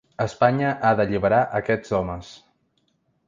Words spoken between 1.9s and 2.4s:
homes.